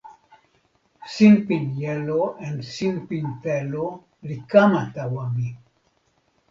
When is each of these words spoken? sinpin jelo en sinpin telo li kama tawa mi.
sinpin 1.15 1.65
jelo 1.81 2.21
en 2.47 2.57
sinpin 2.73 3.25
telo 3.43 3.85
li 4.27 4.37
kama 4.51 4.81
tawa 4.95 5.23
mi. 5.35 5.49